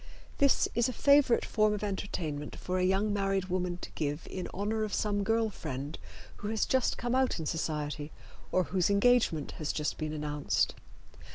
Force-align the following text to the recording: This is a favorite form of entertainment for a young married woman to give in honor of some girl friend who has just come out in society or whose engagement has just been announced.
This 0.39 0.67
is 0.73 0.89
a 0.89 0.93
favorite 0.93 1.45
form 1.45 1.73
of 1.75 1.83
entertainment 1.83 2.55
for 2.55 2.79
a 2.79 2.83
young 2.83 3.13
married 3.13 3.49
woman 3.49 3.77
to 3.83 3.91
give 3.91 4.27
in 4.31 4.47
honor 4.51 4.83
of 4.83 4.95
some 4.95 5.21
girl 5.23 5.51
friend 5.51 5.95
who 6.37 6.47
has 6.47 6.65
just 6.65 6.97
come 6.97 7.13
out 7.13 7.37
in 7.37 7.45
society 7.45 8.11
or 8.51 8.63
whose 8.63 8.89
engagement 8.89 9.51
has 9.61 9.71
just 9.71 9.99
been 9.99 10.11
announced. 10.11 10.73